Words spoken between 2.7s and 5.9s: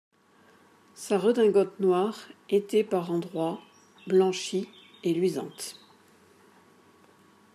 par endroits blanchie et luisante.